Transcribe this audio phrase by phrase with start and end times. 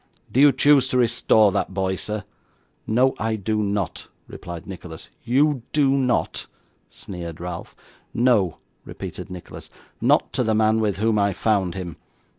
[0.31, 2.23] Do you choose to restore that boy, sir?'
[2.87, 5.11] 'No, I do not,' replied Nicholas.
[5.23, 6.47] 'You do not?'
[6.89, 7.75] sneered Ralph.
[8.11, 9.69] 'No,' repeated Nicholas,
[10.01, 11.97] 'not to the man with whom I found him.